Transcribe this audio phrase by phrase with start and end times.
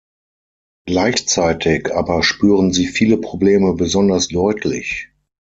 [0.87, 5.09] Gleichzeitig aber spüren sie viele Probleme besonders deutlich.